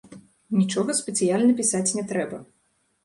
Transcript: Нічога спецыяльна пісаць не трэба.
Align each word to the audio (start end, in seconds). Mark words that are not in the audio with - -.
Нічога 0.61 0.95
спецыяльна 1.01 1.51
пісаць 1.63 1.85
не 1.99 2.03
трэба. 2.13 2.41